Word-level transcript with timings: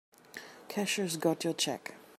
Cashier's 0.67 1.15
got 1.15 1.43
your 1.43 1.53
check. 1.53 1.93